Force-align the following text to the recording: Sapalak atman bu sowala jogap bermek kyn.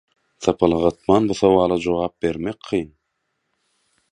Sapalak 0.45 0.85
atman 0.89 1.23
bu 1.29 1.35
sowala 1.41 1.77
jogap 1.85 2.13
bermek 2.27 2.59
kyn. 2.67 2.89